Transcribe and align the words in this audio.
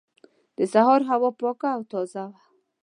د 0.57 0.59
سهار 0.73 1.01
هوا 1.11 1.29
پاکه 1.39 1.69
او 1.75 1.81
تازه 1.91 2.23
وه. 2.29 2.39